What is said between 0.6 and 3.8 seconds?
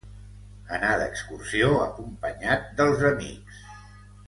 Anar d'excursió acompanyat dels amics.